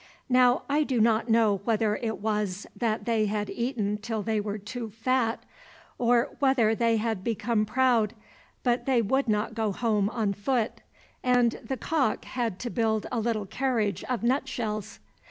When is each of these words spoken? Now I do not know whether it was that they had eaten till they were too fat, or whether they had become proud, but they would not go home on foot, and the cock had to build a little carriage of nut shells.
Now 0.29 0.63
I 0.67 0.81
do 0.81 0.99
not 0.99 1.29
know 1.29 1.61
whether 1.63 1.95
it 1.97 2.17
was 2.17 2.65
that 2.75 3.05
they 3.05 3.27
had 3.27 3.51
eaten 3.51 3.99
till 3.99 4.23
they 4.23 4.41
were 4.41 4.57
too 4.57 4.89
fat, 4.89 5.43
or 5.99 6.35
whether 6.39 6.73
they 6.73 6.97
had 6.97 7.23
become 7.23 7.67
proud, 7.67 8.15
but 8.63 8.87
they 8.87 9.03
would 9.03 9.27
not 9.29 9.53
go 9.53 9.71
home 9.71 10.09
on 10.09 10.33
foot, 10.33 10.81
and 11.21 11.51
the 11.63 11.77
cock 11.77 12.25
had 12.25 12.57
to 12.61 12.71
build 12.71 13.05
a 13.11 13.19
little 13.19 13.45
carriage 13.45 14.03
of 14.05 14.23
nut 14.23 14.47
shells. 14.47 14.97